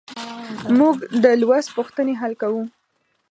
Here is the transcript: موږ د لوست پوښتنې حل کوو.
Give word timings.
موږ 0.77 0.95
د 1.23 1.25
لوست 1.41 1.69
پوښتنې 1.77 2.13
حل 2.21 2.33
کوو. 2.41 2.63